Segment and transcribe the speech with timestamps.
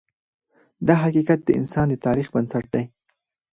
[0.87, 2.83] دا حقیقت د انسان د تاریخ بنسټ دی.